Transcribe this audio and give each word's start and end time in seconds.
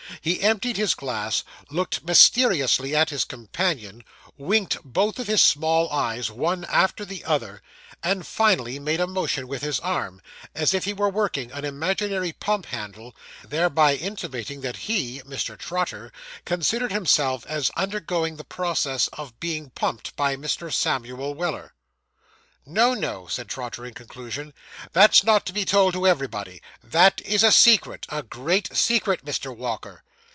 He 0.19 0.41
emptied 0.41 0.77
his 0.77 0.93
glass, 0.93 1.43
looked 1.71 2.03
mysteriously 2.03 2.95
at 2.95 3.09
his 3.09 3.23
companion, 3.23 4.03
winked 4.37 4.77
both 4.83 5.17
of 5.17 5.25
his 5.25 5.41
small 5.41 5.89
eyes, 5.89 6.29
one 6.29 6.63
after 6.65 7.03
the 7.03 7.23
other, 7.23 7.63
and 8.03 8.27
finally 8.27 8.77
made 8.77 8.99
a 8.99 9.07
motion 9.07 9.47
with 9.47 9.63
his 9.63 9.79
arm, 9.79 10.21
as 10.53 10.75
if 10.75 10.83
he 10.83 10.93
were 10.93 11.09
working 11.09 11.51
an 11.51 11.65
imaginary 11.65 12.33
pump 12.33 12.67
handle; 12.67 13.15
thereby 13.43 13.95
intimating 13.95 14.61
that 14.61 14.77
he 14.85 15.21
(Mr. 15.25 15.57
Trotter) 15.57 16.11
considered 16.45 16.91
himself 16.91 17.43
as 17.47 17.71
undergoing 17.75 18.35
the 18.35 18.43
process 18.43 19.07
of 19.13 19.39
being 19.39 19.71
pumped 19.71 20.15
by 20.15 20.35
Mr. 20.35 20.71
Samuel 20.71 21.33
Weller. 21.33 21.73
'No, 22.63 22.93
no,' 22.93 23.25
said 23.25 23.47
Mr. 23.47 23.49
Trotter, 23.49 23.87
in 23.87 23.95
conclusion, 23.95 24.53
'that's 24.93 25.23
not 25.23 25.47
to 25.47 25.53
be 25.53 25.65
told 25.65 25.93
to 25.93 26.05
everybody. 26.05 26.61
That 26.83 27.19
is 27.21 27.41
a 27.43 27.51
secret 27.51 28.05
a 28.09 28.21
great 28.21 28.75
secret, 28.77 29.25
Mr. 29.25 29.55
Walker. 29.55 30.03